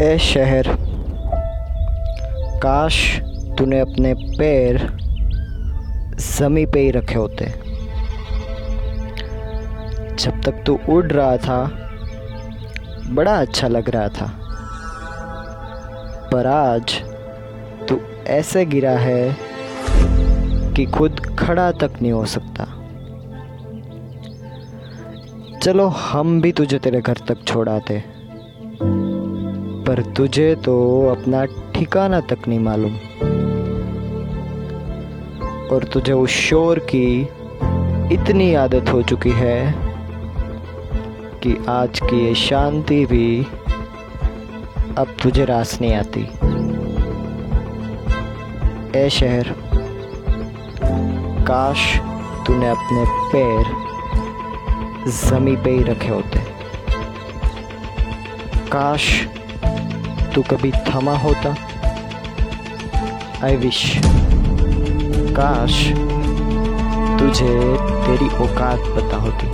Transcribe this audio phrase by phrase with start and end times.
[0.00, 0.64] ए शहर,
[2.62, 3.20] काश
[3.58, 4.78] तूने अपने पैर
[6.38, 7.44] जमी पे ही रखे होते।
[10.16, 11.70] जब तक तू उड़ रहा था,
[13.10, 14.26] बड़ा अच्छा लग रहा था।
[16.32, 17.02] पर आज
[17.88, 19.36] तू ऐसे गिरा है
[20.74, 22.64] कि खुद खड़ा तक नहीं हो सकता।
[25.58, 28.19] चलो, हम भी तुझे तेरे घर तक छोड़ाते
[29.90, 30.72] पर तुझे तो
[31.10, 32.92] अपना ठिकाना तक नहीं मालूम।
[35.68, 37.20] और तुझे उस शोर की
[38.14, 39.74] इतनी आदत हो चुकी है
[41.42, 43.42] कि आज की ये शांति भी
[44.98, 46.22] अब तुझे रास नहीं आती।
[48.98, 49.52] ए शहर,
[51.42, 51.98] काश
[52.46, 53.74] तूने अपने पैर
[55.08, 56.38] जमी पे ही रखे होते।
[58.68, 59.10] काश
[60.34, 61.54] तू कभी थमा होता।
[63.44, 63.82] आई विश
[65.36, 65.74] काश
[67.20, 67.54] तुझे
[68.04, 69.46] तेरी औकात पता होती।